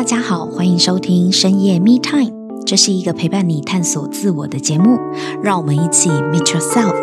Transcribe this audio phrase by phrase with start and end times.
[0.00, 2.32] 大家好，欢迎收听深夜 Me Time，
[2.64, 4.98] 这是一个陪伴你探索自我的节目，
[5.42, 6.94] 让我们一起 Meet Yourself。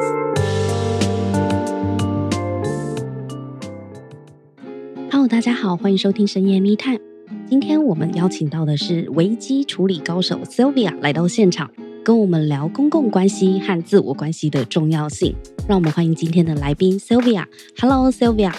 [5.11, 6.99] Hello，大家好，欢迎收听深夜 Me Time。
[7.47, 11.69] 今天我们邀请到的是危机处理高手 Sylvia 来到现场，
[12.03, 15.35] 跟我们聊公共关系和自我关系的重要性。
[15.67, 17.45] 让我们欢迎今天的来宾 Sylvia。
[17.79, 18.55] Hello，Sylvia。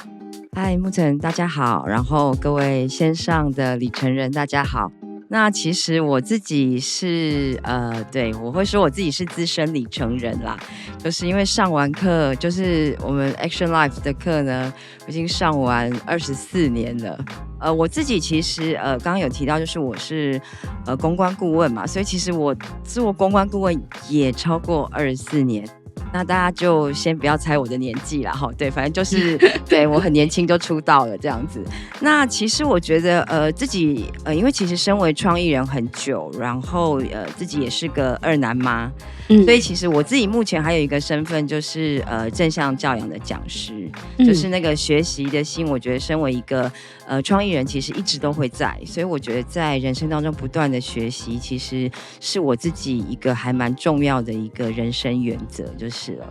[0.61, 1.87] 嗨，牧尘，大家好。
[1.87, 4.91] 然后各位线上的里程人，大家好。
[5.29, 10.59] 那其实我自己是呃，对，我会说我自己是资深里程人啦，
[10.99, 14.73] 就是因为上完课，就是我们 Action Life 的课呢，
[15.07, 17.25] 已经上完二十四年了。
[17.61, 20.41] 呃，我自己其实呃，刚刚有提到，就是我是
[20.87, 22.53] 呃公关顾问嘛，所以其实我
[22.83, 25.65] 做公关顾问也超过二十四年。
[26.13, 29.37] 那大家就先不要猜我的年纪了哈，对，反正就是
[29.69, 31.63] 对我很年轻就出道了这样子。
[32.01, 38.91] 那其实我觉得呃自己呃，因为其实身为创意人很久，然后呃自己也是个二男妈，
[39.29, 46.73] 嗯，所以其实我自己目前还有一个身份就是呃正向教养的讲师，就是那个学习的心，我觉得身为一个
[47.07, 55.98] 呃创意人，其实一直都会在，所以我觉得在人生当中不断的学习，其实是我自己一个还蛮重要的一个人生原则，就是。
[55.99, 56.31] 是了，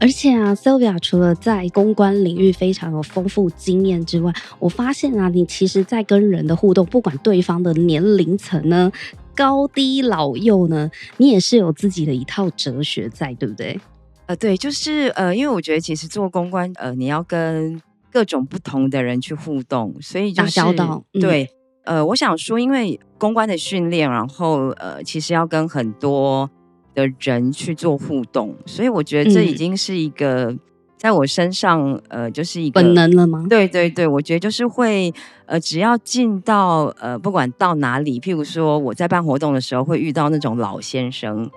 [0.00, 8.90] 而且啊，Sylvia 除了在公关领域非常有丰富经验之外，我发现啊，你其实在跟人的互动，不管对方的年龄层呢，
[9.36, 13.80] 高低老幼呢，你也是有自己的一套哲学在，对不对？
[14.26, 21.04] 呃，对，就是呃，因为我觉得其实做公关，呃，你要跟各种不同的人去互动，所以、就是、打交道。
[21.14, 21.48] 嗯、对，
[21.84, 26.50] 呃，我想说，因为公关的训练，然后呃，其实要跟很多。
[26.94, 30.56] 的人去做互动，所以我觉得这已经是一个
[30.96, 33.44] 在我身上，呃，就是一个本能了吗？
[33.50, 35.12] 对对对，我觉得就是会，
[35.46, 41.50] 呃，只要进到呃，不管到哪里，譬如说我在办活动的时候，会遇到那种老先生，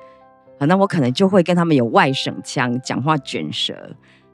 [0.57, 3.73] 啊，那我可能就会跟他们有外省腔，讲话卷舌，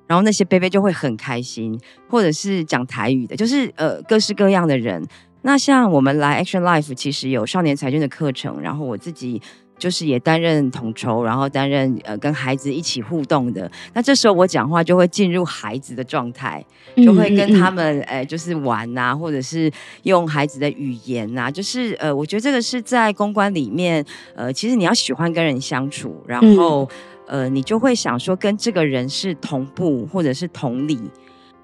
[0.07, 5.05] 然后那些伯伯就会很开心，或者是讲台语的，就是呃，各式各样的人。
[5.43, 9.41] 那像我们来 Action Life，其实有少年才俊的课程，然后我自己。
[9.83, 13.69] 就是也担任统筹，然后担任呃跟孩子一起互动的。
[13.93, 16.63] 那这时候我讲话就会进入孩子的状态，
[16.95, 19.69] 就会跟他们哎、呃、就是玩呐、啊，或者是
[20.03, 24.01] 用孩子的语言呐、啊，就是呃我觉得这个是在公关里面
[24.35, 26.89] 呃其实你要喜欢跟人相处，然后
[27.27, 30.97] 呃你就会想说跟这个人是同步或者是同理。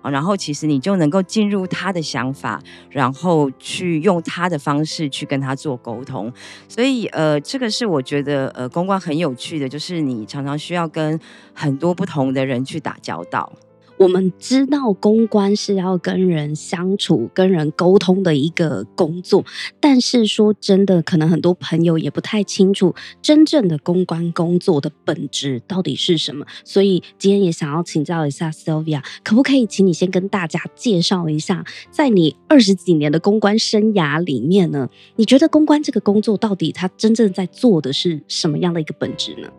[0.03, 6.31] 然后其实你就能够进入他的想法，然后去用他的方式去跟他做沟通。
[6.67, 11.19] 所以呃，这个是我觉得呃，公关很有趣的，就是你常常需要跟
[11.53, 13.51] 很多不同的人去打交道。
[13.99, 19.43] 我们知道公关是要跟人相处、跟人沟通的一个工作，
[19.81, 26.45] 但是说真的，可能很多朋友也不太清楚真正的公关工作的本质到底是什么。
[26.63, 39.49] 所以今天也想要请教一下 Sylvia，可不可以请你先跟大家介绍一下，在你二十几年的公关生涯里面呢，你觉得公关这个工作到底它真正在做的是什么样的一个本质呢？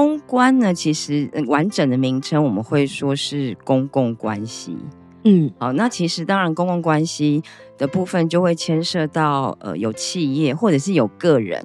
[0.00, 4.74] 公关呢，其实完整的名称我们会说是公共关系。
[5.24, 7.42] 嗯，好，那其实当然公共关系
[7.76, 11.62] 的部分就会牵涉到呃有企业或者是有个人，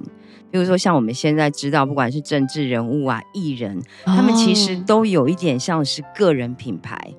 [0.52, 7.14] 比如说像我们现在知道，不管是政治人物啊、艺人，他们其实都有一点像是个人品牌，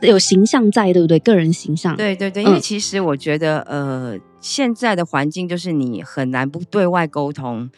[0.00, 1.18] 有形象在，对不对？
[1.18, 2.42] 个人形象，对对对。
[2.42, 7.68] 因为其实我觉得，呃，现在的环境就是你很难不对外沟通。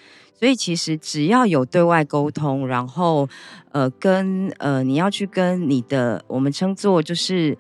[0.44, 3.26] 所以其实只要有对外沟通，然后
[3.72, 7.56] 呃跟呃你要去跟你的我们称作就是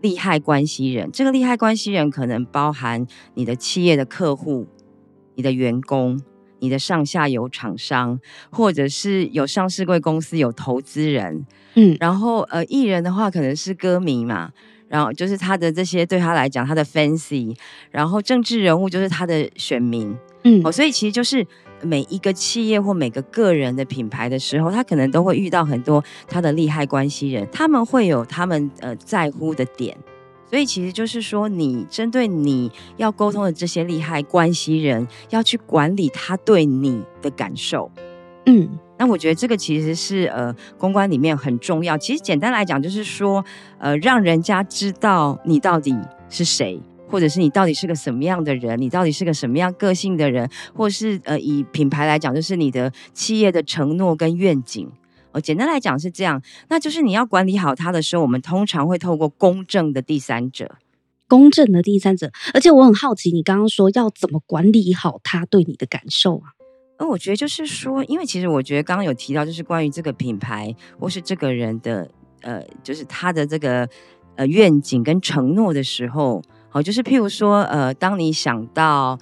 [0.00, 4.66] 利害关系人，这个利害关系人可能包含你的企业的客户、
[5.36, 6.20] 你的员工、
[6.58, 8.18] 你的上下游厂商，
[8.50, 11.46] 或者是有上市贵公司有投资人，
[11.76, 14.50] 嗯，然后呃艺人的话可能是歌迷嘛，
[14.88, 17.56] 然后就是他的这些对他来讲他的 fancy，
[17.92, 21.46] 然后政治人物就是他的选民，嗯，哦，所以其实就是。
[21.84, 29.96] 每一个企业或每个个人的品牌的时候，他可能都会遇到很多他的利害关系人，他们会有他们呃在乎的点，
[30.48, 37.90] 所以其实就是说，你针对你要沟通的这些利害关系人，要去管理他对你的感受。
[38.46, 41.96] 嗯，那我觉得这个其实是呃公关里面很重要。
[41.96, 43.44] 其实简单来讲，就是说
[43.78, 45.96] 呃让人家知道你到底
[46.28, 46.80] 是谁。
[47.14, 48.76] 或者是你到底是个什么样的人？
[48.80, 50.50] 你到底是个什么样个性的人？
[50.74, 54.90] 或是呃，以品牌来讲，就是你的企业的承诺跟愿景。
[55.30, 56.42] 哦，简单来讲是这样。
[56.68, 60.74] 那就是你要管理好它的时候，我们通常会透过公正的第三者。
[61.28, 62.32] 公正的第三者。
[62.52, 66.50] 而且我很好奇，你刚刚说要怎么管理好他对你的感受啊？
[66.98, 72.10] 那我觉得就是说，因为其实我觉得刚刚有提到，就是关于这个品牌或是这个人的
[72.42, 73.88] 呃，就是他的这个
[74.36, 76.42] 呃愿景跟承诺的时候，
[76.74, 79.16] 好，就是譬如说呃，当你想到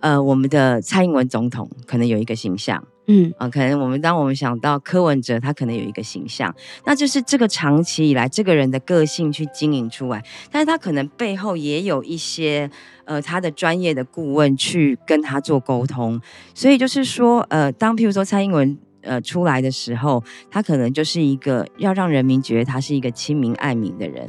[0.00, 2.86] 呃我们的蔡英文总统可能有一个形象。
[3.06, 12.68] 嗯啊，可能我们当我们想到柯文哲，他可能有一个形象，那就是这个长期以来这个人的个性去经营出来，但是他可能背后也有一些
[13.06, 16.20] 呃他的专业的顾问去跟他做沟通，
[16.52, 24.28] 所以就是说呃，当譬如说蔡英文呃出来的时候，他可能就是一个要让人民觉得他是一个亲民爱民的人，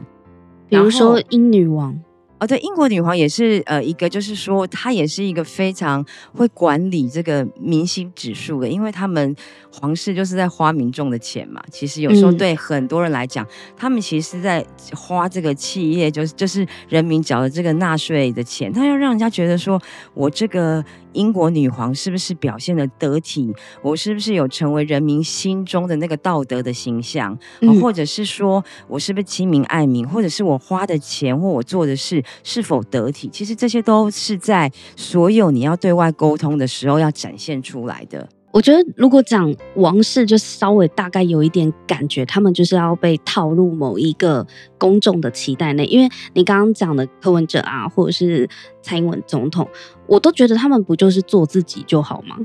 [0.69, 1.99] 比如说英女王。
[2.39, 9.35] 哦，对，英国女皇也是呃一个，就是说她也是一个非常会管理这个民心指数的，因为他们
[9.71, 11.63] 皇室就是在花民众的钱嘛。
[11.71, 19.81] 其实有时候对很多人来讲，嗯、他们其实是在花这个企业，就是就是人民缴的这个纳税的钱，他要让人家觉得说
[20.13, 20.83] 我这个。
[21.17, 23.51] 英国女皇是不是表现的得体？
[23.81, 27.37] 我是不是有成为人民心中的那个道德的形象？
[27.61, 30.07] 嗯、或者是说我是不是亲民爱民？
[30.07, 33.27] 或者是我花的钱或我做的事是否得体？
[33.33, 38.29] 其实这些都是在所有你要对外沟通的时候要展现出来的。
[38.51, 44.47] 我觉得，如果讲王室，就稍微大概有一点感觉，他们就是要被套入某一个
[44.79, 45.85] 公众的期待内。
[45.85, 48.49] 因为你刚刚讲的柯文哲啊，或者是
[48.81, 49.67] 蔡英文总统，
[50.07, 52.37] 我都觉得他们不就是做自己就好吗？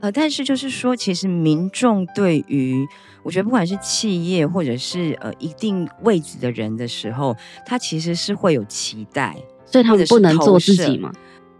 [0.00, 2.84] 呃，但是就是说，其实民众对于
[3.22, 11.12] 我觉得，不管是企业或者是呃一定位置的人的时候，他其实是会有期待，所以他们不能做自己吗？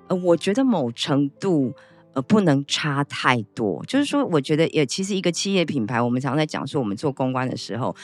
[0.08, 1.72] 呃，我觉得某程度。
[2.14, 3.84] 呃，不能差太多。
[3.86, 7.94] 就是说，我觉得也其实一个企业品牌，我们常常在讲说，我们做公关的时候，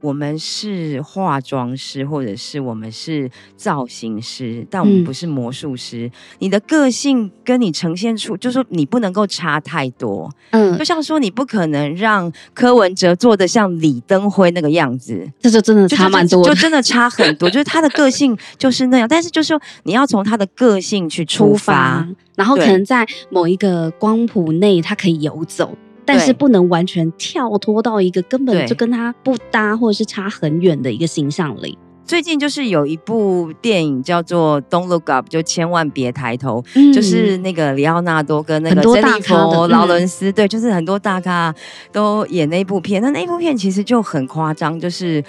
[0.00, 6.06] 我们是化妆师，或者是我们是造型师，但我们不是魔术师。
[6.06, 10.30] 嗯、你的个性跟你呈现出，就是说你不能够差太多。
[10.50, 17.50] 嗯，就像说，你不可能让柯文哲做的像李登辉那个样子，这就真的差蛮多，就真的差很多。
[17.50, 25.76] 就是他的个性就是那样，但是就是说，你要从他的个性去出发，出发然后可能在某一个光谱内，他可以游走。
[26.08, 31.78] 但是不能完全跳脱到一个根本就跟他不搭，或者是差很远的一个形象里。
[32.04, 39.34] 最近就是有一部电影叫做《Don't Look Up》，就千万别抬头，嗯、就是那个里奥纳多跟那个珍妮佛·
[39.68, 41.54] 劳伦斯，对，就是很多大咖
[41.92, 43.02] 都演那部片。
[43.02, 45.22] 那那部片其实就很夸张，就是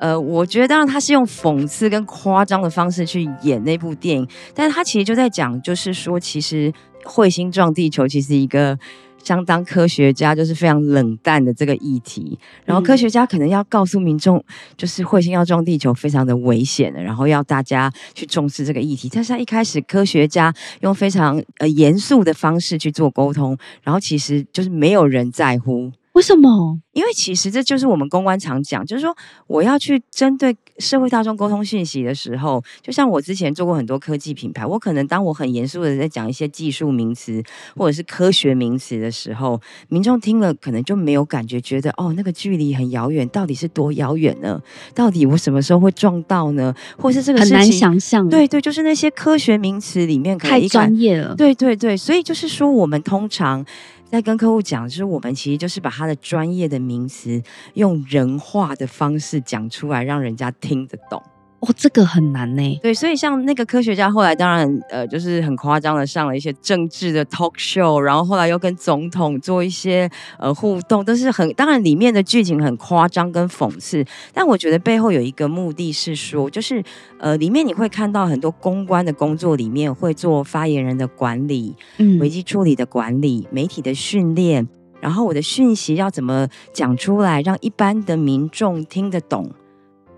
[0.00, 6.72] 呃，我觉得当然他是用讽刺跟夸张的方式去演那部电影，但是他其实就在讲，就是说其实
[7.04, 8.78] 彗星撞地球其实一个。
[9.22, 14.44] 相当科学家就是非常冷淡的这个议题，然后科学家可能要告诉民众，
[14.76, 19.08] 就是彗星要撞地球非常的危险的，然后要大家去重视这个议题。
[19.12, 25.92] 但是他一开始科学家用非常呃严肃的方式去做沟通，然后其实就是没有人在乎。
[26.12, 26.78] 为什么？
[26.92, 29.16] 因为其实这就是我们公关常讲，就是说
[29.46, 37.42] 我要去针对社会大众沟通讯息的时候，就像我之前做过很多科技品牌，我可能当我很严肃的在讲一些技术名词
[37.74, 44.60] 或者是科学名词的时候，民众听了可能就没有感觉，觉得哦那个距离很遥远，到底是多遥远呢？
[44.94, 46.74] 到底我什么时候会撞到呢？
[46.98, 48.28] 或是这个很难想象？
[48.28, 51.34] 对对，就是那些科学名词里面可太专业了。
[51.34, 53.64] 对对对，所以就是说我们通常。
[54.12, 57.42] 在跟客户讲，就是我们其实就是把他的专业的名词
[57.72, 61.22] 用人话的方式讲出来，让人家听得懂。
[61.64, 62.78] 哦，这个很难呢。
[62.82, 74.04] 对，所以像那个科学家后来当然呃，就是很夸张的上了一些政治的 talk show，然后后来又跟总统做一些呃互动，都是很当然里面的剧情很夸张跟讽刺，
[74.34, 76.82] 但我觉得背后有一个目的是说，就是
[77.20, 84.66] 呃里面你会看到很多公关的工作里面会做发言人的管理，嗯，危机处理的管理，媒体的训练，
[85.00, 89.48] 然后我的讯息要怎么讲出来，让一般的民众听得懂。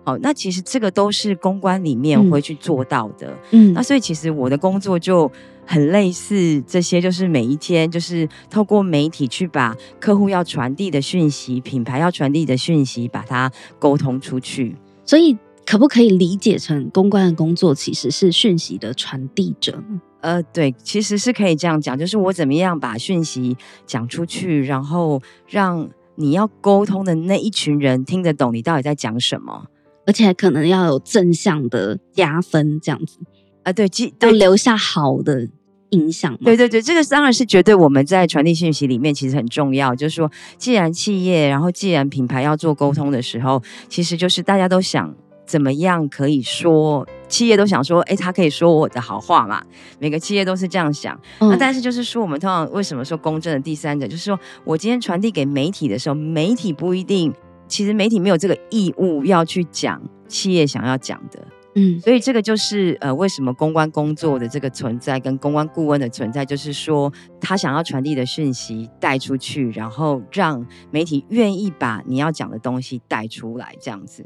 [0.04, 3.36] 哦，那其实这个都是公关里面会去做到的。
[3.50, 5.30] 嗯，那所以其实我的工作就
[5.66, 14.76] 很类似这些，就是每一天就是透过媒体去把客户要传递的讯息、品牌要传递的讯息，把它沟通出去。
[15.06, 20.00] 所以可不可以理解成公关的工作其实是讯息的传递者呢？
[20.20, 23.56] 呃，对，其实是可以这样讲，就是我怎么样把讯息
[23.86, 29.66] 讲出去，然后让你要沟通的那一群人听得懂你到底在讲什么。
[30.06, 33.18] 而且可能要有正向的加分，这样子
[33.62, 35.48] 啊，对，都留下好的
[35.90, 36.36] 印象。
[36.38, 39.94] 对对对，这个当然是绝对我们在传递信息里面其实很重要。
[39.94, 45.14] 就是说，既然企业，然后既然品牌要做沟通的时候，其实就是大家都想
[45.46, 47.06] 怎么样可以说？
[47.26, 49.60] 企业都想说，哎，他可以说我的好话嘛？
[49.98, 51.18] 每个企业都是这样想。
[51.40, 54.06] 嗯、那但是就是说，我们通常为什么说公正的第三者？
[54.06, 57.32] 就是说我今天传递给媒体的时候，媒体不一定，
[57.66, 61.46] 其实媒体没有这个义务要去讲企业想要讲的。
[61.76, 74.24] 嗯，所以这个就是呃，为什么公关工作的这个存在跟公关顾问的存在，就是说他想要传递的讯息带出去，然后让媒体愿意把你要讲的东西带出来，这样子。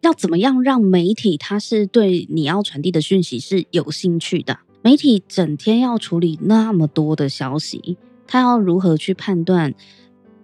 [0.00, 4.58] 要怎么样让媒体他是对你要传递的讯息是有兴趣的？
[4.82, 9.74] 媒体整天要处理那么多的消息，他要如何去判断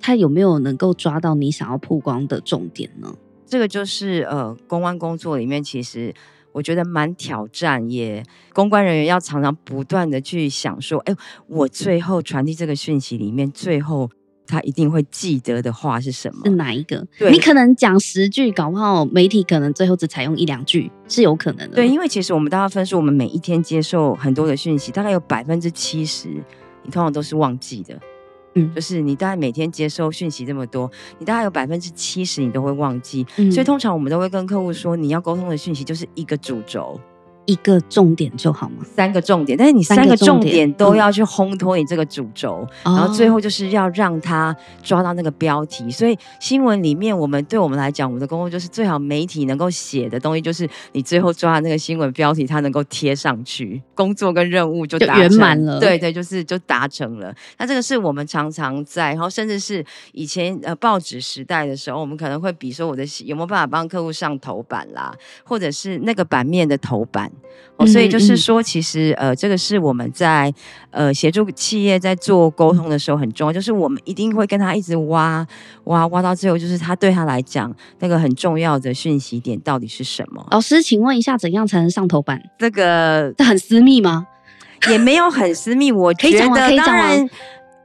[0.06, 3.11] 他有没有能够抓到你想要曝光的重点呢？
[3.46, 6.12] 这个就是呃，公关工作里面其实
[6.52, 14.11] 我觉得蛮挑战，也公关人员要常常不断的去想说，哎，我最后传递这个讯息里面最后。
[14.46, 16.42] 他一定会记得的话是什么？
[16.44, 17.02] 是哪一个？
[17.18, 21.76] 对，你可能讲十句，搞不好媒体可能最后只采用一两句，是有可能的。
[21.76, 26.28] 对，因为其实我们大家分数，我们每一天接受很多的讯息，大概有百分之七十，
[26.82, 27.99] 你通常都是忘记的。
[28.54, 33.26] 嗯，就是你大概每天接收讯息这么多，你大概有百分之七十你都会忘记。
[33.37, 37.00] 嗯，所以通常我们都会跟客户说，你要沟通的讯息就是一个主轴。
[37.46, 38.84] 一个重点就好吗？
[38.96, 45.84] 三个重点，但是你三个重点都要去烘托你这个主轴，嗯、然后最后就是要让他抓到那个标题。
[45.84, 55.78] 哦、所以新闻里面，我们对我们来讲，我们的工作就是最好媒体能够写的东西，就是你最后抓的那个新闻标题，它能够贴上去，工作跟任务就达圆满了。
[55.78, 57.34] 对对，就是就达成了。
[57.58, 67.30] 那这个是我们常常在，然后甚至是以前呃报纸时代的时候，我们可能会比说我的有没有办法帮客户上头版啦，或者是那个版面的头版。
[67.76, 70.53] 哦，所以就是说，其实呃，这个是我们在
[70.91, 75.47] 呃协助企业在做沟通的时候很重要，就是我们一定会跟他一直挖
[75.85, 80.47] 挖挖到最后，就是他对他来讲那个很重要的讯息点到底是什么？
[80.50, 82.41] 老师，请问一下，怎样才能上头版？
[82.59, 84.26] 这个这很私密吗？
[84.88, 87.29] 也没有很私密，我觉得当然。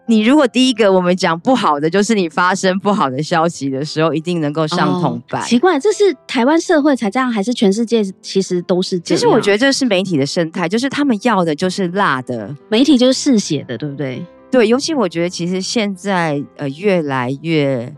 [0.09, 5.39] 你如果第一个我们讲不好的，就是你发生不好的消息的时候，一定能够上头版。
[5.39, 9.17] 哦，奇怪，这是台湾社会才这样，还是全世界其实都是这样？
[9.19, 14.25] 其实我觉得这是媒体的生态，就是他们要的就是辣的，媒体就是嗜血的，对不对？
[14.49, 17.93] 对，尤其我觉得其实现在呃越来越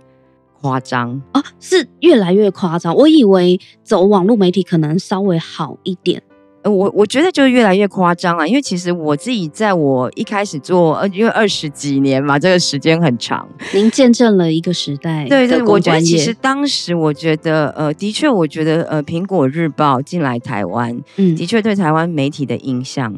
[0.59, 2.93] 夸张啊，是越来越夸张。
[2.93, 6.21] 我以为走网络媒体可能稍微好一点。
[6.63, 13.47] 呃，我我觉得就越来越夸张了，因为其实我自己在我一开始做，呃，因为二十几年嘛，这个时间很长。
[13.73, 15.25] 您见证了一个时代。
[15.27, 23.13] 对对，我觉得其实当时我觉得，呃，的确，我觉得，呃，苹果日报进来台湾，嗯，的确对台湾媒体的影响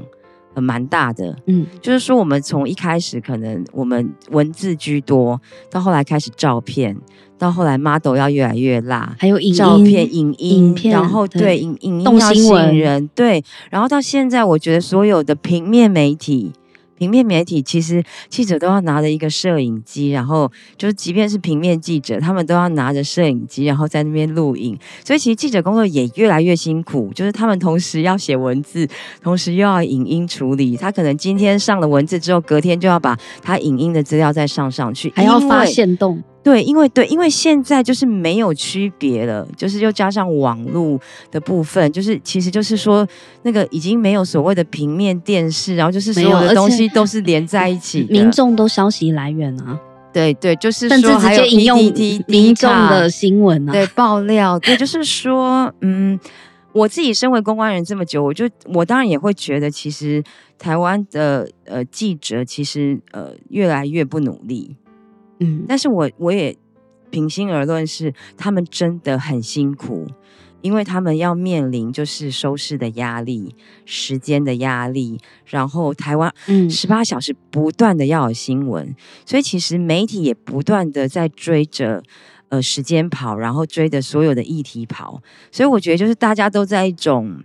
[0.53, 1.35] 呃蛮大的。
[1.47, 6.95] 嗯，就是说我们从一开始可能我们文字居多，到后来开始照片。
[7.35, 16.53] 到后来，model 要越来越辣，还有影照片、影音，影片，然后对影影音要吸引人，对，然后到现在，我觉得所有的平面媒体。
[16.97, 24.77] 平面媒体其实记者都要拿着一个摄影机，然后就是即便是平面记者，他们都要拿着摄影机，然后在那边录影。
[25.03, 28.87] 所以其实记者工作也越来越辛苦，就是他们同时要写文字，
[29.21, 30.77] 同时又要影音处理。
[30.77, 36.23] 他可能今天上了文字之后，隔天就要把他影音的资料再上上去，还要发现动。
[36.43, 40.99] 对，因为对，因为现在就是没有区别了，就是又加上网络
[41.31, 43.07] 的部分，就是其实就是说
[43.43, 49.79] 那个已经没有所谓的平面电视，然后就是所有的东西都是连在一起， 民众都消息来源啊，
[50.11, 51.77] 对对，就是说还有引用
[52.27, 56.19] 民众的新闻啊，对爆料，对，就是说，嗯，
[56.73, 60.21] 我自己身为公关人这么久，我就我当然也会觉得，其实
[60.59, 64.75] 台湾的呃记者其实呃越来越不努力。
[65.43, 66.55] 嗯，但是我我也
[67.09, 70.07] 平心而论是，他们真的很辛苦，
[70.61, 78.95] 因为他们要面临就是收视的压力、时间的压力，然后台湾嗯十八小时不断的要有新闻，嗯、
[79.25, 82.01] 所以其实媒体也不断的在追着
[82.49, 85.21] 呃时间跑，然后追着所有的议题跑，
[85.51, 87.43] 所以我觉得就是大家都在一种。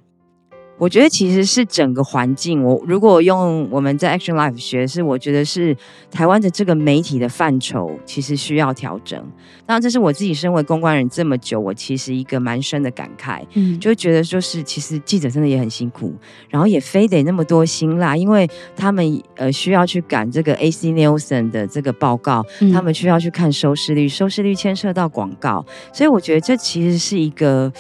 [0.79, 2.63] 我觉得其实是整个环境。
[2.63, 5.77] 我如果用我们在 Action Life 学，是我觉得是
[6.11, 9.19] 台湾的这个媒体的范畴，其实需要调整。
[9.67, 16.15] 当然，这是我自己身为公关人这么久，我其实一个蛮深的感慨，嗯，就会觉得就是其实记者真的也很辛苦，
[16.49, 27.73] 然后也非得那么多辛辣，因为他们呃需要去赶这个 AC Nielsen 的这个报告，嗯，他们需要去看收视率，收视率牵涉到广告，所以我觉得这其实是一个。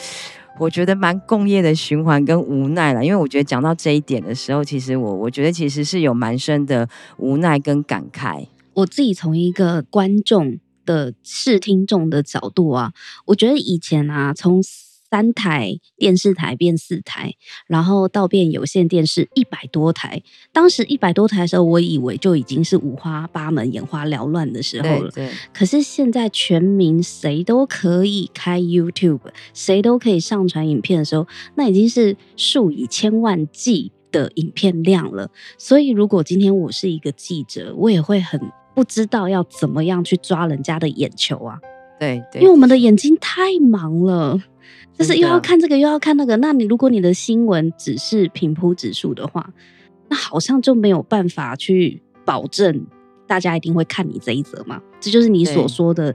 [0.59, 8.47] 我觉得蛮共业的循环跟无奈了，因为我觉得讲到这一点的时候，其实我我觉得其实是有蛮深的无奈跟感慨。
[8.75, 12.93] 我自己从一个观众的视听众的角度啊，
[13.27, 14.63] 我觉得以前啊，从
[15.11, 17.35] 三台电视台变四台，
[17.67, 20.23] 然后到变有线电视一百多台。
[20.53, 25.11] 当时一百多台的时候，我以为就已经是五花八门、眼花缭乱的时候了。
[25.11, 25.27] 对。
[25.27, 25.35] 对。
[25.53, 29.21] 可是现在全民谁都可以开 YouTube，
[29.55, 35.31] 谁都可以上传影片的时候，那已经是数以千万计的影片量了。
[35.57, 38.41] 所以，如果今天我是一个记者，我也会很
[38.75, 41.59] 不知道要怎么样去抓人家的眼球啊。
[41.99, 44.41] 对，对，因为我们的眼睛太忙了，
[44.99, 46.37] 就是又要看这个又要看那个。
[46.39, 49.49] 那你如果你的新闻只是平铺指数的话，
[50.09, 52.85] 那好像就没有办法去保证
[53.27, 54.83] 大家一定会看你这一则嘛。
[54.99, 56.13] 这就是你所说的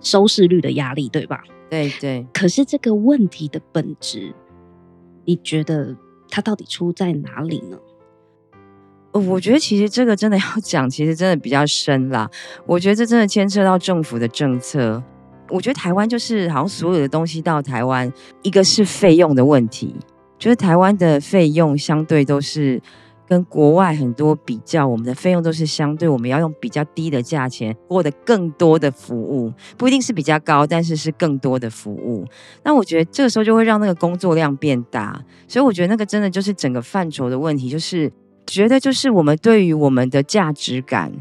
[0.00, 1.42] 收视率的压力，对吧？
[1.70, 2.26] 对对。
[2.34, 4.34] 可是这个问题的本质，
[5.24, 5.96] 你觉得
[6.28, 7.78] 它到底出在哪里呢？
[9.12, 12.30] 我觉得其实这个真的要讲，其实真的比较深啦。
[12.66, 15.02] 我觉得这真的牵涉到政府的政策。
[15.50, 19.94] 我觉得台湾就是好像所有的东西到台湾，一个是费用的问题，
[20.38, 22.80] 就是台湾的费用相对都是
[23.28, 32.24] 跟国外很多比较，我们的费用都是相对，我们要用比较低的价钱获得更多的服务，不一定是比较高，但是是更多的服务。
[32.62, 38.12] 那我觉得这个时候就会让那个工作量变大，所以我觉得那个真的就是整个范畴的问题，就是。
[38.46, 41.12] 觉得就是我们对于我们的价值感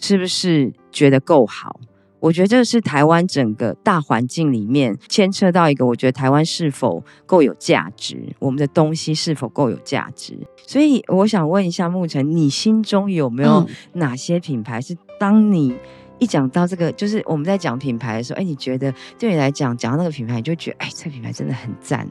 [0.00, 1.78] 是不是觉得够好？
[2.24, 10.34] 我觉得这是台湾整个大环境里面牵扯到一个，我觉得台湾是否够有价值，我们的东西是否够有价值。
[10.66, 15.76] 所以我想问一下牧尘，你心中有没有哪些品牌是当你
[16.18, 22.08] 一讲到这个，就是我们在讲品牌的时候，哎，你觉得对你来讲讲到那个品牌，你就觉得哎，这个品牌真的很赞。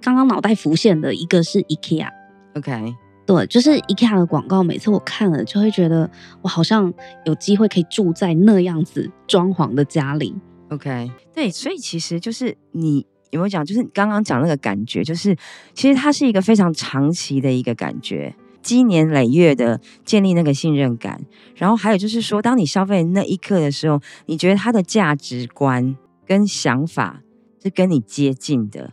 [0.00, 2.96] 刚刚脑袋浮现的一个是 IKEA，OK。
[3.34, 6.10] 对，就是 IKEA 的广告，每次我看了就会觉得，
[6.42, 6.92] 我好像
[7.24, 10.34] 有机会可以住在那样子装潢的家里。
[10.68, 15.34] OK，对，所以其实就是你有没有讲，就是你刚刚讲那个感觉，就是
[15.72, 21.18] 其实它是一个非常长期的一个感觉，积年累月的建立那个信任感。
[21.56, 27.22] 然后还有就是说，当你消费那一刻的时候，你觉得它的价值观跟想法
[27.62, 28.92] 是跟你接近的。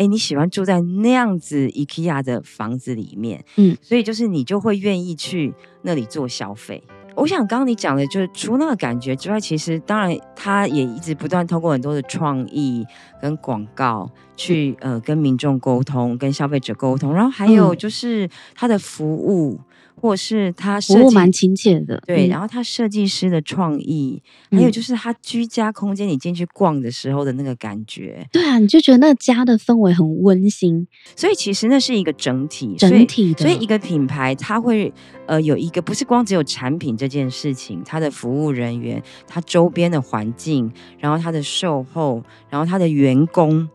[0.00, 6.82] 哎，你喜欢住在那样子 IKEA 的房子里面，嗯，所以就是你就会愿意去那里做消费。
[7.16, 12.86] 我想刚刚你讲的就是除那个感觉之外，其实当然他也一直不断通过很多的创意
[13.20, 19.60] 跟广告去呃跟民众沟通，跟消费者沟通，然后还有就是他的服务。
[20.00, 34.92] 或是他服务蛮亲切的，对，然后他设计师的创意，嗯、还有就是他居家空间，你进去逛的时候的那个感觉，对啊，你就觉得那个家的氛围很温馨，所以其实那是一个整体，整体的，所以一个品牌它会
[35.26, 43.68] 呃有一个不是光只有产品这件事情，它的服务人员，它周边的环境，然后它的售后，然后它的员工，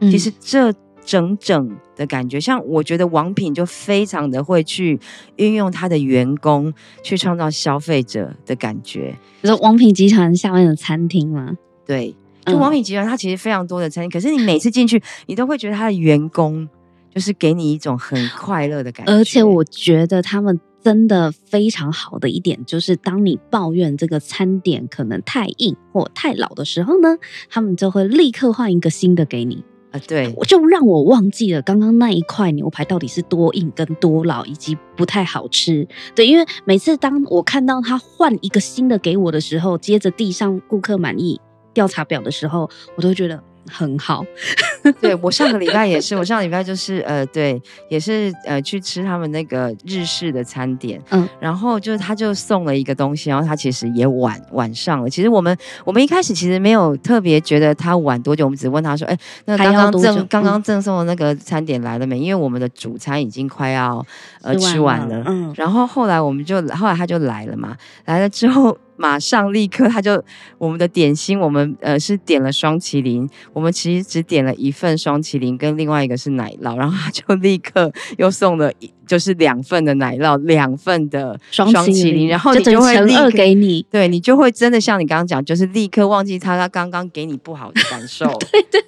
[0.00, 0.74] 嗯、其实这。
[1.04, 4.98] 整整的感觉，像我觉得王品就非常的会去
[5.36, 9.16] 运用他的员工去创造消费者的感觉。
[9.42, 11.56] 就是王品集团下面的餐厅吗？
[11.86, 12.14] 对，
[12.46, 16.68] 就王品集团，它其实非常多的餐厅，嗯、可是你每次进去，你都会觉得他的员工
[17.14, 19.12] 就是给你一种很快乐的感觉。
[19.12, 27.16] 而且我觉得他们真的非常好的一点，就是当你抱怨这个餐点可能太硬或太老的时候呢，
[27.48, 29.64] 他们就会立刻换一个新的给你。
[29.92, 35.86] 啊，对，我就让我忘记了刚刚那一块牛排到底是多硬跟多老，以及不太好吃。
[36.14, 41.40] 对，因为每次当我看到他换一个新的给我的时候，接着递上顾客满意
[41.74, 43.42] 调查表的时候，我都会觉得。
[43.68, 44.24] 很好，
[45.00, 55.10] 对，我上个礼拜也是，我上个礼拜就是呃，对，也是呃去吃他们那个日式的餐点，嗯，然后就是他就送了一个东西，然后他其实也晚晚上了。
[55.10, 62.18] 其实我们我们一开始其实没有特别觉得他晚多久，我们只问他说，哎，那刚刚赠刚刚赠送的那个餐点来了没？
[62.18, 64.04] 因为我们的主餐已经快要
[64.42, 68.76] 呃吃完了，嗯，然后后来我们就后来他就来了嘛，来了之后。
[69.00, 70.22] 马上立刻，他就
[70.58, 88.26] 我们的点心，我们呃是点了双麒麟，我们其实只点了一份双麒麟，跟另外一个是奶酪，然后他就立刻又送了一就是两份的奶酪，两份的双麒麟，然后你就会立刻给你，对你就会真的像你刚刚讲，就是立刻忘记他他刚刚给你不好的感受。
[88.52, 88.84] 对对，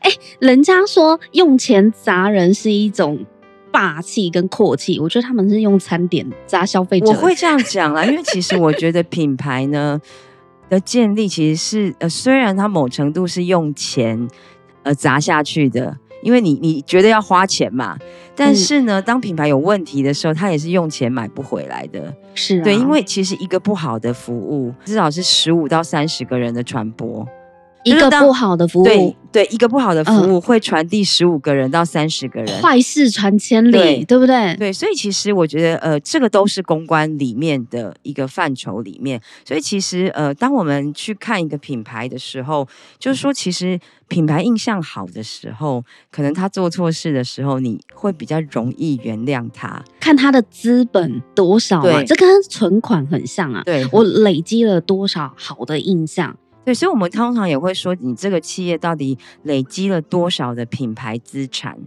[0.00, 3.26] 哎，人家说用钱砸人是一种。
[3.72, 7.06] 霸气跟阔气，我觉得他们是用餐点砸消费者。
[7.06, 10.00] 我会这样讲啦， 因为其实我觉得品牌呢
[10.68, 14.28] 的建立其实是呃，虽然它某程度是用钱
[14.82, 17.96] 呃砸下去的，因为你你觉得要花钱嘛，
[18.36, 22.14] 但是呢，嗯、当品牌有问题的时候，它也是用钱买不回来的。
[22.34, 27.26] 是、啊，对，因为其实一个不好的服务，至少是十五到三十个人的传播。
[27.84, 34.54] 一个不好的服务，对对，一个不好的服务会传递十五个人到三十个人，坏事传千里，对，对不对？
[34.56, 39.20] 对，所以其实我觉得，呃，这个都是公关里面的一个范畴里面。
[39.46, 42.66] 所以其实，呃，当我们去看一个品牌的时候，
[42.98, 49.82] 就是说，其实品牌印象好的时候，可能他做错事的时候，你会比较容易原谅他。
[50.00, 53.62] 看他的资本多少啊，这跟存款很像啊。
[53.64, 56.36] 对，我累积了多少好的印象。
[56.64, 61.78] 对，所以，我们通常也会说，你这个企业到底累积了多少的品牌资产？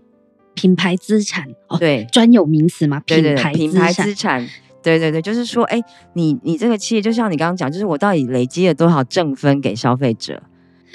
[0.56, 3.00] 品牌资产，哦、对，专有名词嘛？
[3.02, 4.48] 品牌资产，
[4.84, 5.82] 对对对，就是说，哎，
[6.14, 10.42] 你你这个企业，就像你刚刚讲，就是我到底累积了多少正分给消费者？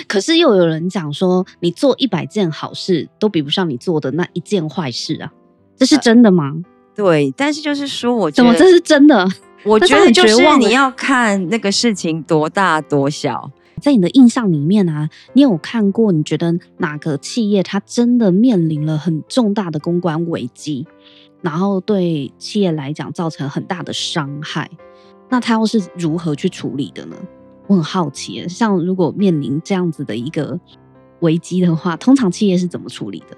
[0.06, 5.32] 可是又有人讲说，你做一百件好事，都比不上你做的那一件坏事啊，
[5.76, 6.52] 这是真的吗？
[6.54, 9.28] 呃、对，但是就是说，我觉得怎么这是真的？
[9.64, 13.50] 我觉得就是你要看那个事情多大多小。
[13.78, 16.12] 在你的印象里面啊，你有看过？
[16.12, 20.86] 你觉得哪个企业它真的面临了很重大的公关危机，
[21.40, 24.70] 然后对企业来讲造成很大的伤害？
[25.28, 27.16] 那它又是如何去处理的呢？
[27.66, 30.58] 我很好奇，像如果面临这样子的一个
[31.20, 33.36] 危机的话，通常企业是怎么处理的？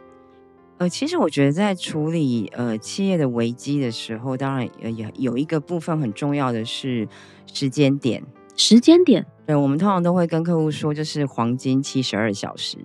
[0.78, 7.06] 呃，其实我觉得在处理呃企业的危机的时候，当然也有一个部分很重要的是
[7.52, 8.22] 时间点。
[8.56, 12.76] 时间点，对，我们通常都会跟客户说，就是黄金七十二小时，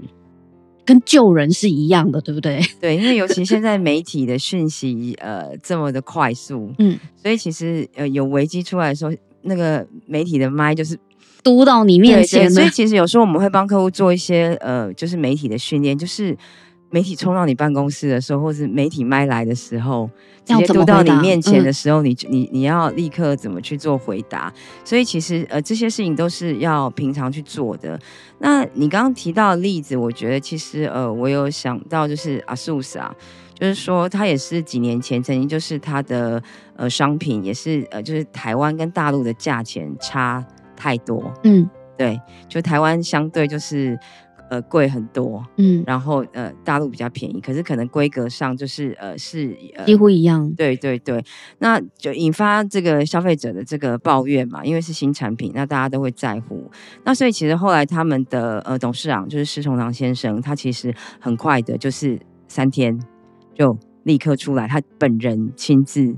[0.85, 2.61] 跟救人是一样的，对不对？
[2.79, 10.97] 对，因为尤其现在 媒体的讯息呃这么的快速，嗯，所以其实呃有危机出来的时候，那个媒体的麦就是
[11.43, 16.37] 嘟到你面前，所以其实有时候我们会帮客户做一些呃就是媒体的训练，就是。
[16.95, 20.09] 媒体冲到你办公室的时候，或是媒体麦来的时候，
[20.45, 24.49] 直接读到你面前的时候，嗯、你你你要立刻怎么去做回答？
[24.85, 27.99] 所以其实呃这些事情都是要平常去做的。
[28.39, 33.13] 那你刚刚提到的例子，我觉得其实呃我有想到就是 ASUS 啊，
[33.59, 36.41] 就是说他也是几年前曾经就是他的
[36.77, 40.41] 呃商品也是呃就是台湾跟大陆的价钱差
[40.77, 43.99] 太多，嗯，对，就台湾相对就是。
[44.49, 51.23] 呃，贵很多，嗯，然后呃，大陆比较便宜，可是可能规格上就是呃是、呃、几乎一样，对对对，
[51.59, 56.69] 那就引发这个消费者的这个抱怨嘛，因为是新产品，那大家都会在乎，
[57.03, 62.99] 那所以其实后来他们的呃董事长就是施崇棠先生，他其实很快的，就是三天
[63.53, 66.15] 就立刻出来，他本人亲自。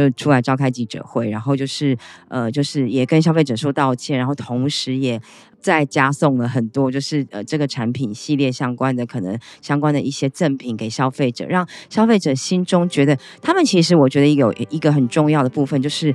[0.00, 1.96] 就出来召开记者会，然后就是
[2.28, 5.20] 呃，就是也跟消费者说道歉，然后同时也
[5.60, 16.14] 再加送了很多，就是呃这个产品系列相关的可能相关的一些赠品给消费者，让消费者心中觉得他们其实我觉得有一个很重要的部分，就是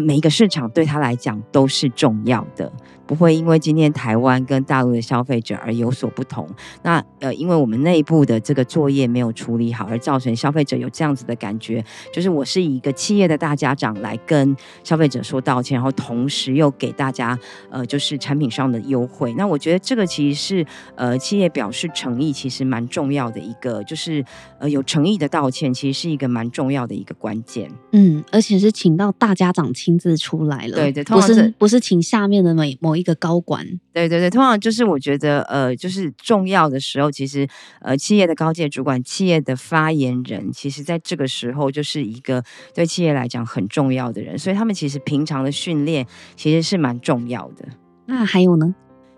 [0.00, 2.72] 每一个市场对他来讲都是重要的。
[3.06, 6.44] 不会因为今天台湾跟大陆的消费者而有所不同。
[6.82, 17.38] 那呃，因为我们内部的这个作业没有处理好，而造成消费者有这样子的感觉，就是我是以一个企业的大家长来跟消费者说道歉，然后同时又给大家
[17.70, 19.32] 呃，就是产品上的优惠。
[19.34, 24.24] 那我觉得这个其实是呃，企业表示诚意，其实蛮重要的一个，就是
[24.58, 27.70] 呃，有诚意的道歉，其实是一个蛮重要的一个关键。
[27.92, 32.96] 嗯，而且是请到大家长亲自出来了，对对，不是不是请下面的某某。
[32.96, 37.46] 一个高管，对对对，通常就是我觉得，呃，就是重要的时候，其实，
[37.82, 42.42] 呃，企业的高阶主管、企业的发言人，其实在这个时候就是一个
[42.74, 47.68] 对企业来讲很重要的人，所以他们其实平常的训练其实是蛮重要的。
[48.06, 48.74] 那还有呢？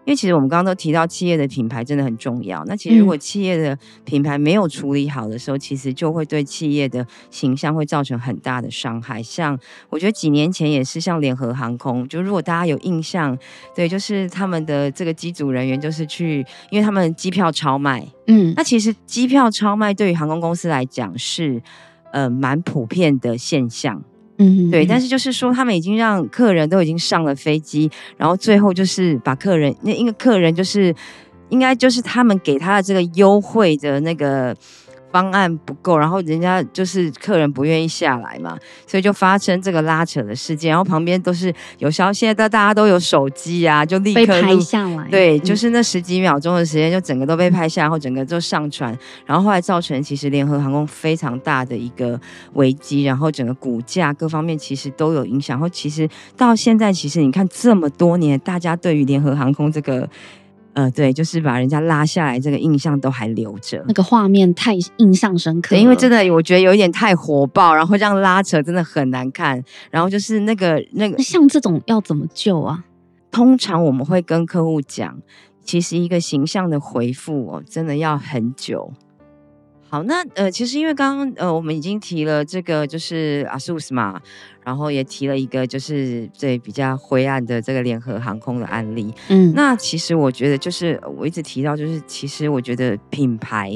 [0.08, 2.64] 因为其实我们刚刚都提到企业的品牌真的很重要。
[2.64, 9.22] 那其实如果企业的品牌没有处理好的时候，嗯、其实就会对企业的形象会造成很大的伤害。
[9.22, 9.58] 像
[9.90, 13.36] 我觉得几年前也是，像联合航空，就如果大家有印象，
[13.74, 16.38] 对，就是他们的这个机组人员就是去，
[16.70, 21.60] 因为他们机票超卖，嗯，那其实机票超卖对于航空公司来讲是
[22.12, 24.02] 呃蛮普遍的现象。
[24.38, 30.94] 嗯，对，但是就是说，他们已经让客人都已经上了飞机，然后最后就是把客人，那因为客人就是
[31.50, 34.56] 应该就是他们给他的这个优惠的那个。
[35.10, 40.68] 方案不够，然后人家就是客人不愿意下来嘛，所以就发生这个拉扯的事件。
[40.70, 45.08] 然后旁边都是有消息，现在大家都有手机啊，就立刻拍下来。
[45.10, 52.20] 对，就是那十几秒钟的时间，就整个都被拍下来，然后整个就上传，然后后来造成其实联合航空非常大的一个
[52.54, 55.56] 危机，然后整个股价各方面其实都有影响。
[55.56, 60.08] 然后其实到现在，其实你看这么多年，大家对于联合航空这个。
[60.74, 63.84] 呃，对，就是把人家拉下来，这个印象都还留着。
[63.88, 69.62] 那个画面太印象深刻，因为真的我觉得有一点太火爆，然后这样拉扯真的很难看。
[69.90, 72.84] 然后就是那个那个，像这种要怎么救啊？
[73.30, 75.18] 通常我们会跟客户讲，
[75.64, 78.92] 其实一个形象的回复哦，真的要很久。
[79.90, 84.20] 好，那呃，其实因为刚刚呃，我们已经提了这个就是 ASUS 嘛，
[84.62, 89.14] 然后也提了一个就是对比较灰暗的这个联合航空的案例。
[89.28, 93.70] 嗯，那其实我觉得就是我一直提到，就是其实我觉得品牌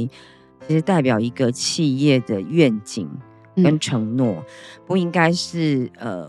[0.68, 3.08] 其实代表一个企业的愿景
[3.56, 4.44] 跟承诺，嗯、
[4.86, 6.28] 不应该是呃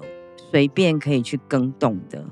[0.49, 2.23] 随便可以去更动的。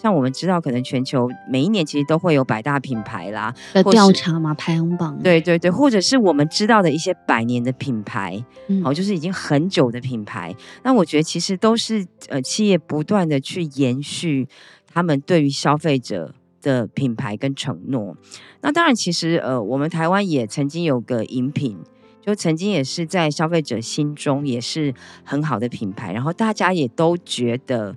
[0.00, 5.18] 像我们知道，可能全球每一年其实都会有百大品牌啦，的调查嘛，排行榜。
[5.20, 10.54] 对对对，或者是我们知道的一些百年的品牌，嗯，好，就是已经很久的品牌。
[10.84, 14.46] 那我觉得其实都是呃企业不断的去延续
[14.86, 16.32] 他们对于消费者
[16.62, 18.16] 的品牌跟承诺。
[18.60, 21.76] 那当然，其实呃我们台湾也曾经有个饮品，
[22.24, 27.96] 就曾经也是在消费者心中也是很好的品牌，然后大家也都觉得。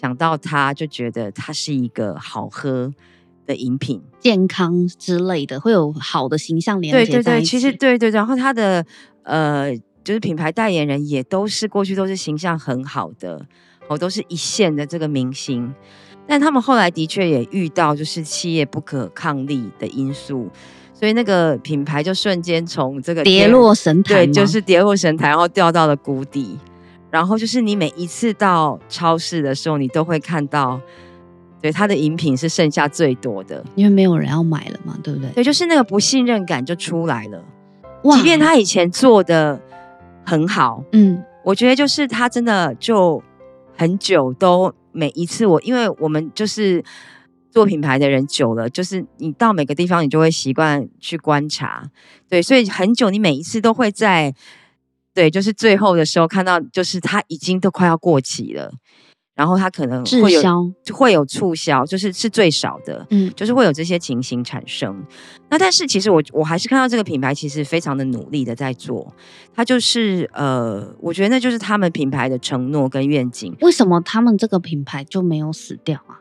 [0.00, 2.90] 想到它就觉得它是一个好喝
[3.46, 7.12] 的饮品，健康之类的，会有好的形象连接。
[7.12, 8.86] 对对对，其实对对，然后它的
[9.24, 13.44] 呃，就是品牌代言人也都是过去都是形象很好的，
[13.88, 15.74] 哦，都是一线的这个明星。
[16.26, 20.48] 但他们后来的确也遇到就是企业不可抗力的因素，
[20.94, 26.58] 所以那个品牌就瞬间从这个跌落神坛，对，就是跌落神坛，然后掉到了谷底。
[27.10, 30.80] 然后就是你每一次到超市的时候，你都会看到，
[31.60, 35.28] 对，它的饮品是剩下最多的，因为没有人要买了嘛，对不对？
[35.30, 37.44] 对，就是那个不信任感就出来了。
[38.04, 39.60] 哇，即便他以前做的
[40.24, 43.20] 很好，嗯，我觉得就是他真的就
[43.76, 46.82] 很久都每一次我，因为我们就是
[47.50, 51.90] 做品牌的人久了，就是你到每个地方你就会习惯去观察，
[52.28, 54.32] 对，所以很久你每一次都会在。
[55.14, 58.70] 对，就是最后的时候看到，就是它已经都快要过期了，
[59.34, 65.04] 然后它可能会有滞销，会有促销，就是是最少的，嗯，就是会有这些情形产生。
[65.48, 69.12] 那但是其实我我还是看到这个品牌其实非常的努力的在做，
[69.54, 73.54] 它就是呃，我觉得那就是他们品牌的承诺跟愿景。
[73.60, 76.20] 为什么他们这个品牌就没有死掉啊？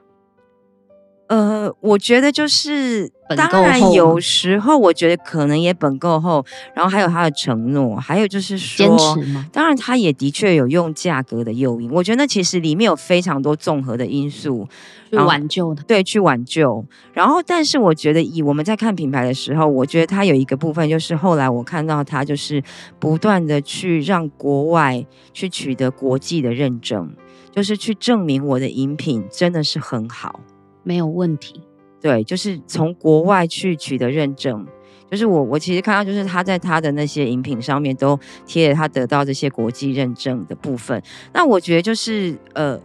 [1.30, 9.46] 呃，我觉得就是，当然有时候我觉得可能也本够厚，然后还有他的承诺，还有就是说，坚持吗？
[9.54, 14.68] 当然他也的确有用价格的诱因，我觉得那其实里面有非常多综合的因素
[15.12, 16.84] 去挽救的，对，去挽救。
[17.14, 22.64] 然后，但是我觉得以我们在看品牌的时候，我觉得它有一个部分就是后来我看到它就是
[22.98, 27.14] 不断的去让国外去取得国际的认证，
[27.54, 30.40] 就是去证明我的饮品真的是很好。
[30.84, 31.62] 没有问题，
[32.02, 34.66] 对，就是从国外去取得认证，
[35.10, 41.02] 就是我我其实看到，就是他在他的那些饮品上面都贴了他得到这些国际认证的部分。
[41.34, 42.80] 那我觉得就是呃，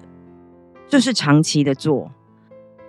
[0.88, 2.10] 就是长期的做，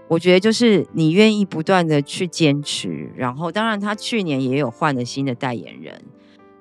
[0.08, 6.02] 我觉得就是你愿意不断的去坚持，然后当然他去年也有换了新的代言人。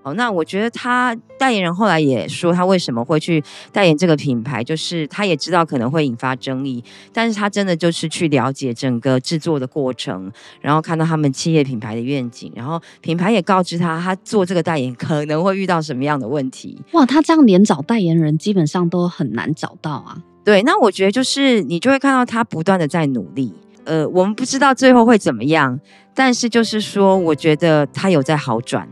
[0.04, 16.78] 好，那我觉得他代言人后来也说，他为什么会去代言这个品牌，就是他也知道可能会引发争议，但是他真的就是去了解整个制作的过程，然后看到他们企业品牌的愿景，然后品牌也告知他，他做这个代言可能会遇到什么样的问题。
[16.92, 20.18] 哇，他这样连找代言人基本上都很难找到啊。
[20.44, 25.80] 对，那我觉得就是你就会看到他不断的在努力，呃，我们不知道最后会怎么样，
[26.14, 28.86] 但是就是说，我觉得他有在好转。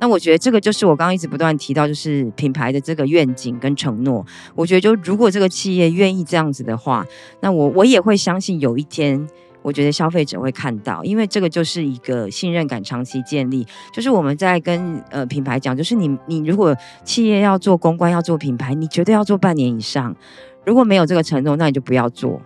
[0.00, 4.24] 那我觉得这个就是我刚刚一直不断提到，就是品牌的这个愿景跟承诺。
[4.54, 7.06] 我觉得，就如果这个企业愿意这样子的话，
[7.40, 9.28] 那我我也会相信有一天，
[9.62, 13.66] 我觉得消费者会看到，因为这个就是一个信任感长期建立。
[13.92, 20.16] 就是我们在跟呃品牌讲，就是你你如果企业要做公关要做品牌，你绝对要做半年以上。
[20.64, 22.40] 如果没有这个承诺，那你就不要做。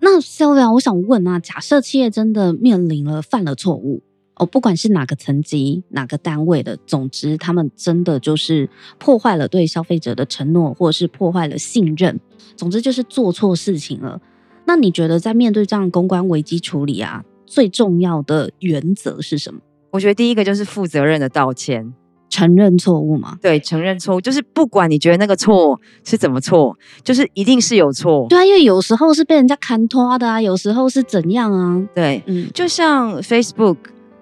[0.00, 4.02] 那 Sylvia，我想问啊，假设企业真的面临了犯了错误。
[4.38, 12.18] 哦，不管是哪个层级、哪个单位的，总之他们真的就是破坏了对消费者的承诺，或者是破坏了信任，
[12.56, 14.20] 总之就是做错事情了。
[14.64, 19.60] 那你觉得在面对这样公关危机处理啊，最重要的原则是什么？
[19.90, 21.92] 我觉得第一个就是负责任的道歉，
[22.28, 23.38] 承认错误嘛。
[23.40, 28.26] 对，承认错误，就是不管你觉得那个错是怎么错，就是一定是有错。
[28.28, 31.88] 对啊，因为有时候是被人家看拖的啊，有时候是怎样啊？
[31.94, 33.76] 对，嗯，就像 Facebook。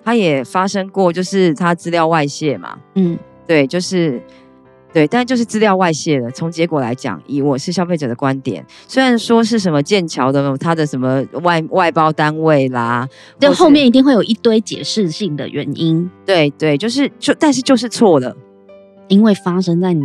[0.06, 4.22] 他也发生过，就是他资料外泄嘛，嗯，对，就是
[4.92, 6.30] 对，但就是资料外泄了。
[6.30, 13.08] 从结果来讲，以我是消费者的观点，虽然说是什么剑桥的他的什么外外包单位啦，
[13.40, 16.08] 就后面一定会有一堆解释性的原因。
[16.24, 18.36] 对对，就是就但是就是错了，
[19.08, 20.04] 因为发生在你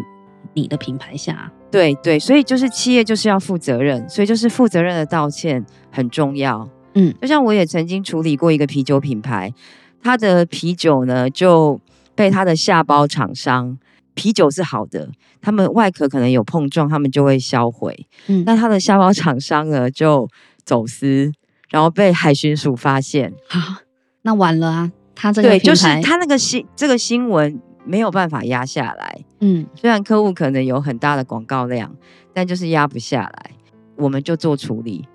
[0.56, 1.52] 你的品牌下。
[1.70, 6.68] 对对，所以就是企业就是要负责任，所以就是负责任的道歉很重要。
[6.96, 9.54] 嗯，就像我也曾经处理过一个啤酒品牌，
[10.02, 11.80] 他的啤酒呢就
[12.16, 13.78] 被他的下包厂商，
[14.14, 15.10] 啤酒是好的，
[15.42, 18.08] 他们外壳可能有碰撞，他们就会销毁。
[18.28, 20.28] 嗯，那他的下包厂商呢就
[20.64, 21.32] 走私，
[21.70, 23.34] 然后被海巡署发现。
[23.48, 23.82] 好，
[24.24, 24.92] 那完了啊！
[25.16, 29.24] 他这个对，就是他那个新这个新闻没有办法压下来。
[29.40, 31.96] 嗯，虽然客户可能有很大的广告量，
[32.34, 33.52] 但就是压不下来。
[33.98, 35.08] 我们就做处理，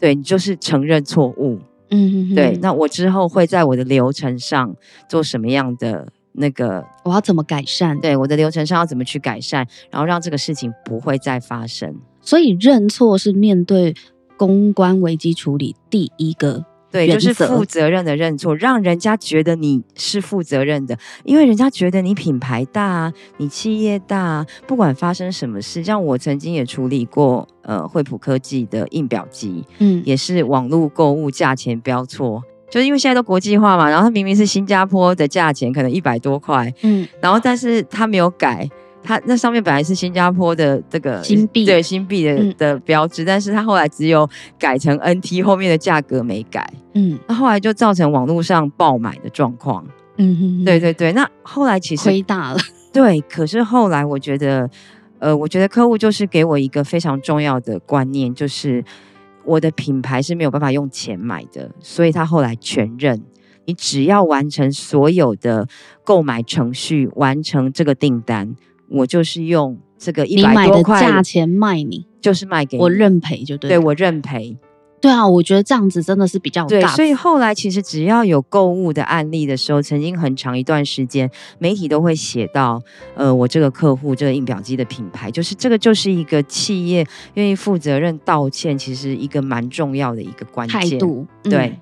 [0.00, 1.60] 对，你就是承认错误。
[1.92, 2.58] 嗯对。
[2.60, 4.74] 那我之后会在我的流程上
[5.08, 6.84] 做什么样的那个？
[7.04, 8.00] 我要怎么改善？
[8.00, 11.94] 对，我的流程上要怎么去改善，然后让这个事情不会再发生。
[12.20, 13.94] 所以认错是面对
[14.36, 16.64] 公关危机处理第一个。
[16.92, 38.68] 对，就是负责任的认错，让人家觉得你是负责任的，因为人家觉得你品牌大，你企业大，不管发生什么事，像我曾经也处理过，呃，惠普科技的印表机，嗯，也是网络购物价钱标错，就是因为现在都国际化嘛，然后它明明是新加坡的价钱，可能一百多块，嗯，然后但是它没有改。
[39.02, 46.72] 它那上面本来是新加坡的这个新币，对新币的、嗯、的标志，但是它后来只有改成 NT，后面的价格没改。
[46.94, 49.84] 嗯，那后来就造成网络上爆买的状况。
[50.18, 51.12] 嗯哼哼，对对对。
[51.12, 52.58] 那后来其实亏大了。
[52.92, 54.68] 对，可是后来我觉得，
[55.18, 58.84] 呃，我觉得客户就是给我一个非常重要的观念，就是
[59.44, 63.22] 我的品牌是没有办法用钱买的，所以他后来全认，
[63.64, 65.66] 你只要完成所有的
[66.04, 68.54] 购买程序，完成这个订单。
[68.92, 73.70] 我就是用这个一百多块价钱卖你，就是卖给你，我认赔就对。
[73.70, 74.56] 对，我认赔。
[75.00, 76.68] 对啊，我觉得这样子真的是比较大。
[76.68, 81.28] 对，所以后来其实只要有购物的案例的时候，曾经很长一段时间，
[81.58, 82.80] 媒体都会写到，
[83.16, 91.26] 呃，我这个客户这个印表机的品牌，就是这个就是一个企业愿意负责任道歉，其实一个蛮重要的一个关键态度。
[91.42, 91.78] 对，嗯，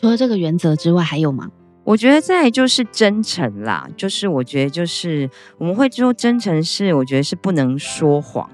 [0.00, 1.50] 除了这个原则之外，还有吗？
[1.84, 8.48] 我觉得再就是真诚啦，就是我觉得就是我们会说真诚是，我觉得是不能说谎，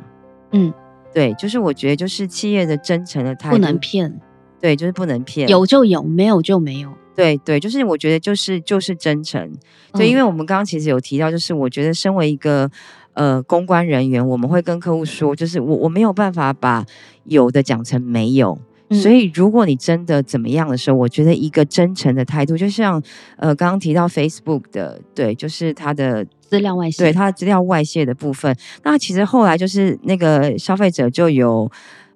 [0.52, 0.72] 嗯，
[1.12, 4.18] 对，就是我觉得就是企业的真诚的态度，不能骗，
[4.60, 9.52] 对，就是不能骗，有就有，没有就没有，对对，就是我觉得就是就是真诚，
[9.92, 12.70] 对，因为我们刚刚其实有提到，就是我觉得身为一个
[13.12, 16.86] 呃公关人员，我们会跟客户说，就是我我没有办法把
[17.24, 18.58] 有的讲成没有。
[18.90, 23.02] 所以，如果你真的怎么样的时候，我觉得一个真诚的态度，就像
[23.36, 28.56] 呃刚刚提到 Facebook 的，对，就是它的资料外泄，对，它的资料外泄的部分。
[28.84, 31.70] 那其实后来就是那个消费者就有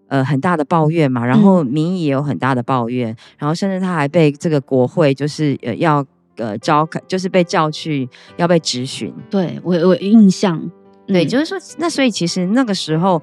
[0.08, 6.02] 呃很大的抱怨嘛，然后民意也有很大的抱怨，嗯、然后甚至他还被这个国会就是呃要
[6.36, 8.08] 呃召开，就是被叫去
[8.38, 9.12] 要被质询。
[9.28, 10.58] 对，我我印象，
[11.08, 13.20] 嗯、对，就是说那所以其实那个时候。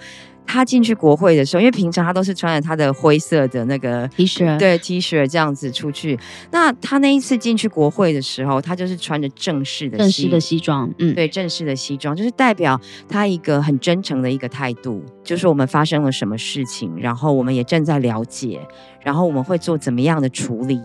[0.52, 6.20] 他进去国会的时候，因为平常他都是穿着他的灰色的那个 T 恤，对 T 恤这样子出去。
[6.50, 18.60] 那他那一次进去国会的时候，他就是穿着正式的正式的西装，嗯，对，正式的西装，就是代表他一个很真诚的一个态度，就是我们发生了什么事情，然后我们也正在了解，
[19.04, 20.82] 然后我们会做怎么样的处理。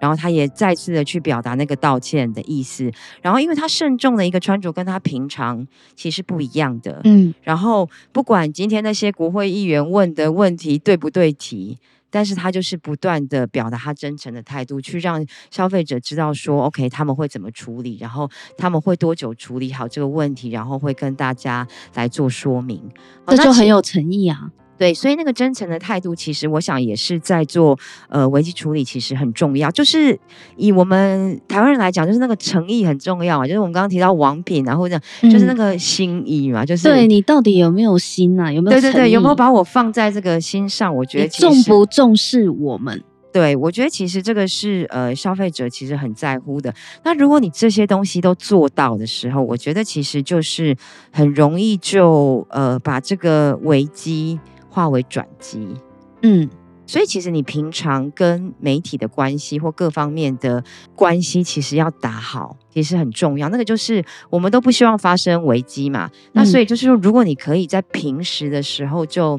[0.00, 2.90] 然后他也再次的去表达那个道歉的意思，
[3.22, 11.78] 然后因为他慎重的一个穿着跟他平常其实不一样的，嗯，然后不管今天那些国会议员问的问题对不对题，
[12.10, 22.82] 但是他就是不断的表达他真诚的态度，去让消费者知道说，OK，他们会怎么处理，然后他们会多久处理好这个问题，然后会跟大家来做说明，
[23.26, 24.50] 这就很有诚意啊。
[24.80, 29.70] 对，所以那个真诚的态度，其实我想也是在做呃危机处理，其实很重要。
[29.70, 30.18] 就是
[30.56, 33.46] 以我们台湾人来讲，就是那个诚意很重要啊。
[33.46, 38.50] 就是我们刚刚提到王品啊，或者就是那个心意嘛，嗯、就是对你到底有没有心啊？
[38.50, 38.80] 有没有？
[38.80, 40.96] 对对对，有没有把我放在这个心上？
[40.96, 43.04] 我觉得重不重视我们？
[43.34, 46.74] 对，我觉得其实这个是呃消费者其实很在乎的。
[47.04, 50.74] 那如果你这些东西都做到的时候，我觉得其实就是
[51.12, 54.40] 很容易就呃把这个危机。
[54.70, 55.74] 化为转机，
[56.22, 56.48] 嗯，
[56.86, 60.64] 所以其实你平常跟媒体的关系或各方面的
[60.94, 63.48] 关系，其实要打好，其实很重要。
[63.48, 66.08] 那个就是我们都不希望发生危机嘛。
[66.32, 69.38] 那所以就是说，如果你可以在平时的时候就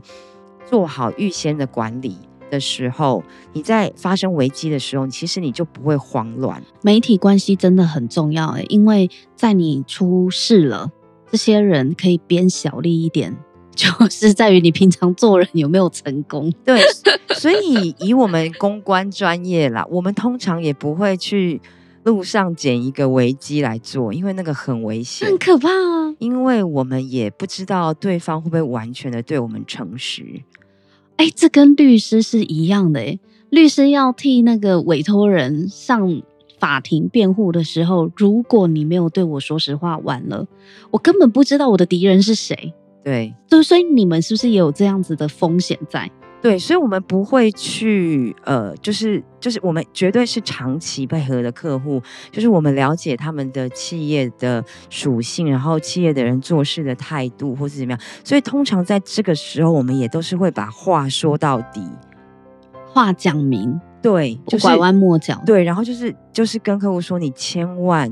[0.70, 2.18] 做好预先的管理
[2.50, 6.62] 的时候，你在发生危机的时候，其实你就不会慌乱。
[6.82, 10.92] 媒体关系真的很重要欸，因为在你出事了，
[11.32, 13.38] 这些人可以编小利一点。
[13.76, 16.52] 就是在于你平常做人有没有成功。
[16.66, 16.82] 对，
[17.36, 21.62] 所以以我们公关专业啦，我们通常也不会去
[22.04, 26.16] 路上捡一个危机来做，因为那个很危险，很可怕啊。
[26.20, 30.42] 因为我们也不知道对方会不会完全的对我们诚实。
[31.18, 33.20] 哎，这跟律师是一样的哎。
[33.50, 36.22] 律师要替那个委托人上
[36.60, 40.48] 法庭辩护的时候，如果你没有对我说实话，完了，
[40.92, 42.74] 我根本不知道我的敌人是谁。
[43.04, 46.10] 对，就所以你们是不是也有这样子的风险在？
[46.42, 61.88] 对，所以我们不会去，呃，就是就是我们绝对是长期配合的客户，就是我们了解他们的企业的属性，然后企业的人做事的态度或是怎么样，所以通常在这个时候，我们也都是会把话说到底，
[62.88, 68.12] 话讲明，对，就是拐弯抹角，对，然后就是就是跟客户说，你千万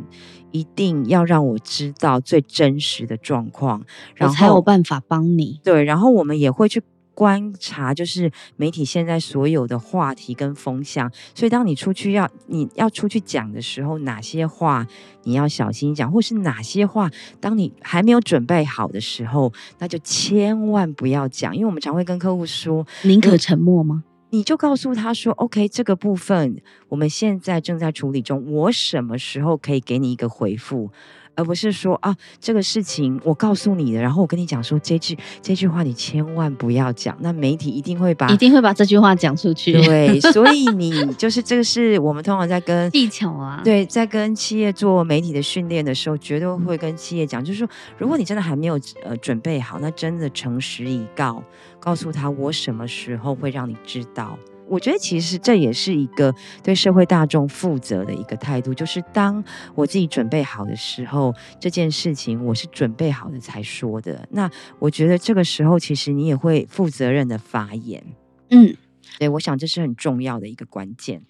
[0.51, 3.83] 一定要让我知道最真实的状况，
[4.15, 5.59] 然后才有办法帮你。
[5.63, 6.81] 对，然后我们也会去。
[7.15, 14.87] 观察就是媒体现在所有的话题跟风向，所以当你出去要你要出去讲的时候，哪些话
[15.25, 24.05] 你要小心讲，或是哪些话当你还没有准备好的时候，那就千万不要讲，因为我们常会跟客户说，宁可沉默吗？
[24.31, 30.91] 你就告诉他说，OK，这个部分我们现在正在处理中，我什么时候可以给你一个回复？
[31.39, 39.71] 而不是说啊，这个事情我告诉你的，然后我跟你讲说这句这句话你千万不要讲，那媒体一定会把一定会把这句话讲出去。
[39.71, 51.41] 对， 所以你就是这个是我们通常在跟技巧啊，对，在跟企业做媒体的训练的时候，绝对会跟企业讲，就是说，如果你真的还没有呃准备好，那真的诚实以告，
[51.79, 54.37] 告诉他我什么时候会让你知道。
[54.69, 59.43] 我觉得其实这也是一个对社会大众负责的一个态度，就是当
[59.75, 64.27] 我自己准备好的时候，这件事情我是准备好的才说的。
[64.31, 68.03] 那我觉得这个时候，其实你也会负责任的发言。
[68.49, 68.75] 嗯，
[69.17, 71.23] 对，我想这是很重要的一个关键。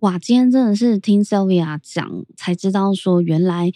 [0.00, 3.70] 哇，今天真的是听 Sylvia 讲才知道，说原来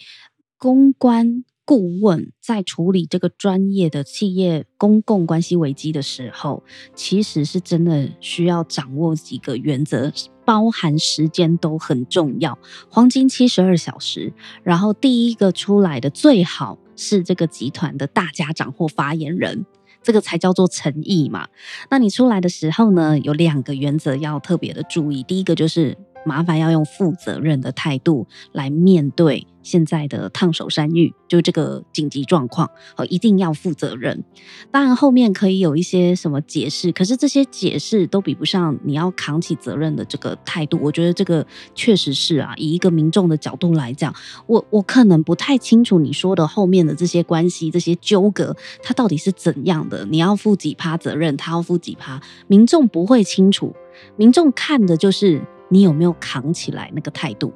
[0.57, 1.43] 公关。
[1.65, 6.63] 顾问在处理这个专业的企业公共关系危机的时候，
[6.93, 10.11] 其实是真的需要掌握几个原则，
[10.45, 12.57] 包含时间都很重要，
[12.89, 14.31] 黄金七十二小时。
[14.61, 19.65] 然后第一个出来的最好是这个集团的大家长或发言人，
[20.03, 21.47] 这个才叫做诚意嘛。
[21.89, 25.97] 那你出来的时候呢，有两个原则要特别的注意，第一个就是。
[26.25, 34.23] 麻烦要用负责任的态度来面对现在的烫手山芋，就这个紧急状况，哦，一定要负责任。
[34.69, 40.77] 当然后面可以有一些什么解释，可是这些解释都比不上你要扛起责任的这个态度。
[40.81, 44.13] 我觉得这个确实是啊，以一个民众的角度来讲，
[44.45, 50.05] 我我可能不太清楚你说的后面的这些关系、这些纠葛，它到底是怎样的？
[50.05, 53.75] 你要负几趴责任，他要负几趴，民众不会清楚，
[54.15, 55.41] 民众看的就是。
[55.69, 57.53] 你有没有扛起来那个态度？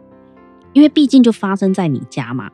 [0.74, 2.49] 因为毕竟就发生在你家嘛，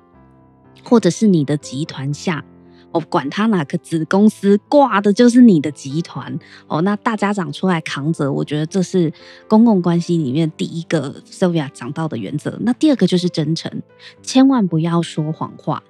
[0.84, 2.44] 或者是你的集团下，
[2.92, 6.82] 哦管他哪个子公司挂的就是你的集团哦。
[6.82, 9.12] 那大家长出来扛着，我觉得这是
[9.50, 12.58] 公共关系里面第一个 Sylvia 讲到的原则。
[12.62, 13.82] 那第二个就是真诚，
[14.22, 15.84] 千万不要说谎话。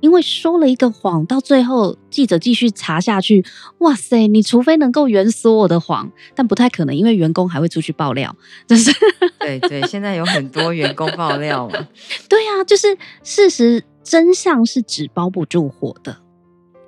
[0.00, 3.44] 因为说了一个谎，到最后记者继续查下去，
[3.78, 4.26] 哇塞！
[4.26, 8.34] 你除非能够圆所我的谎，但不太可能，因为员工还会出去爆料。
[8.66, 8.90] 就是
[9.38, 11.88] 对对，现在有很多员工爆料嘛。
[12.28, 16.18] 对啊，就是事实真相是纸包不住火的。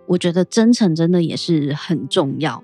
[0.07, 2.63] 我觉得真诚真的也是很重要。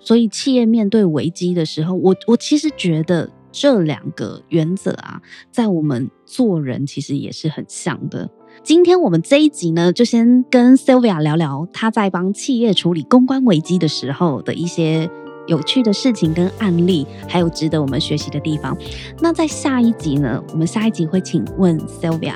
[0.00, 8.28] 所以企业面对危机的时候，我我其实觉得这两个原则啊，在我们做人其实也是很像的。
[8.64, 15.10] 今天我们这一集呢，就先跟 Sylvia 聊聊她在帮企业处理公关危机的时候的一些
[15.48, 18.76] 有趣的事情跟案例，还有值得我们学习的地方。
[19.20, 22.34] 那在下一集呢，我们下一集会请问 Sylvia。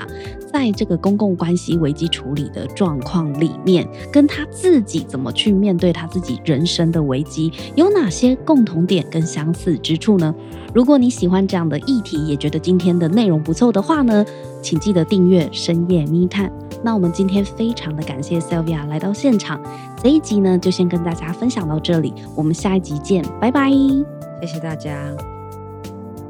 [0.57, 10.35] 在这个公共关系危机处理的状况里面，跟他自己怎么去面对他自己人生的危机，有哪些共同点跟相似之处呢？
[10.73, 14.25] 如果你喜欢这样的议题，也觉得今天的内容不错的话呢，
[14.63, 16.51] 请记得订阅深夜密探。
[16.83, 19.61] 那我们今天非常的感谢 Sylvia 来到现场，
[20.03, 23.71] 这一集呢就先跟大家分享到这里，我们下一集见，拜拜，
[24.41, 25.36] 谢谢大家。